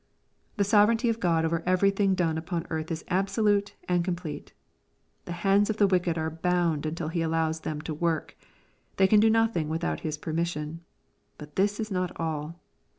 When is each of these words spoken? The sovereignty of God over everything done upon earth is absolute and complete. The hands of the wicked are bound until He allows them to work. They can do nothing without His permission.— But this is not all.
The 0.57 0.63
sovereignty 0.63 1.09
of 1.09 1.19
God 1.19 1.45
over 1.45 1.61
everything 1.63 2.15
done 2.15 2.35
upon 2.35 2.65
earth 2.71 2.89
is 2.89 3.05
absolute 3.07 3.75
and 3.87 4.03
complete. 4.03 4.51
The 5.25 5.31
hands 5.45 5.69
of 5.69 5.77
the 5.77 5.85
wicked 5.85 6.17
are 6.17 6.31
bound 6.31 6.87
until 6.87 7.09
He 7.09 7.21
allows 7.21 7.59
them 7.59 7.81
to 7.81 7.93
work. 7.93 8.35
They 8.97 9.05
can 9.05 9.19
do 9.19 9.29
nothing 9.29 9.69
without 9.69 9.99
His 9.99 10.17
permission.— 10.17 10.79
But 11.37 11.55
this 11.55 11.79
is 11.79 11.91
not 11.91 12.19
all. 12.19 12.55